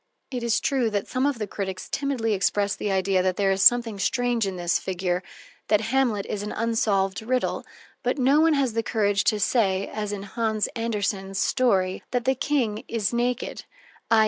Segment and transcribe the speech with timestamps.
[0.31, 3.61] It is true that some of the critics timidly express the idea that there is
[3.61, 5.21] something strange in this figure,
[5.67, 7.63] that Hamlet is an unsolved riddle,
[8.01, 12.33] but no one has the courage to say (as in Hans Andersen's story) that the
[12.33, 13.65] King is naked
[14.09, 14.19] _i.